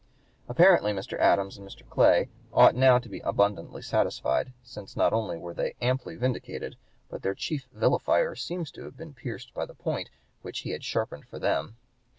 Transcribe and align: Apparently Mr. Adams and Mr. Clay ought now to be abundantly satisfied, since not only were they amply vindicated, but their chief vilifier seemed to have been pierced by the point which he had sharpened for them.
Apparently 0.49 0.93
Mr. 0.93 1.19
Adams 1.19 1.59
and 1.59 1.67
Mr. 1.69 1.87
Clay 1.87 2.27
ought 2.51 2.73
now 2.73 2.97
to 2.97 3.07
be 3.07 3.19
abundantly 3.19 3.83
satisfied, 3.83 4.51
since 4.63 4.95
not 4.95 5.13
only 5.13 5.37
were 5.37 5.53
they 5.53 5.75
amply 5.79 6.15
vindicated, 6.15 6.75
but 7.07 7.21
their 7.21 7.35
chief 7.35 7.67
vilifier 7.71 8.33
seemed 8.35 8.73
to 8.73 8.83
have 8.85 8.97
been 8.97 9.13
pierced 9.13 9.53
by 9.53 9.67
the 9.67 9.75
point 9.75 10.09
which 10.41 10.61
he 10.61 10.71
had 10.71 10.83
sharpened 10.83 11.25
for 11.27 11.37
them. 11.37 11.77